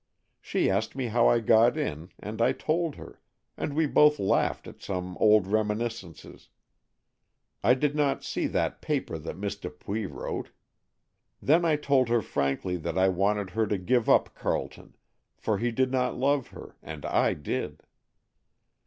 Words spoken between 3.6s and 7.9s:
we both laughed at some old reminiscences. I